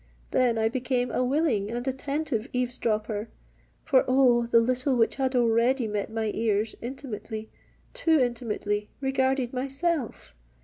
Then 0.31 0.57
I 0.57 0.67
became 0.67 1.11
a 1.11 1.23
willing 1.23 1.69
and 1.69 1.87
attentive 1.87 2.49
eaves 2.53 2.79
dropper,—for, 2.79 4.03
oh! 4.07 4.47
the 4.47 4.59
little 4.59 4.95
which 4.97 5.17
had 5.17 5.35
already 5.35 5.87
met 5.87 6.11
my 6.11 6.31
ears, 6.33 6.73
intimately—too 6.81 8.19
intimately 8.19 8.89
regarded 8.99 9.53
myself! 9.53 10.33